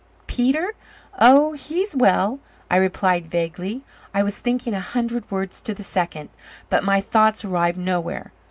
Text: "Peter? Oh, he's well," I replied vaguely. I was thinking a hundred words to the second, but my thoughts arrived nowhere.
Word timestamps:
"Peter? 0.25 0.73
Oh, 1.19 1.53
he's 1.53 1.95
well," 1.95 2.39
I 2.71 2.77
replied 2.77 3.29
vaguely. 3.29 3.83
I 4.15 4.23
was 4.23 4.39
thinking 4.39 4.73
a 4.73 4.79
hundred 4.79 5.29
words 5.29 5.61
to 5.61 5.75
the 5.75 5.83
second, 5.83 6.29
but 6.71 6.83
my 6.83 6.99
thoughts 7.01 7.45
arrived 7.45 7.77
nowhere. 7.77 8.31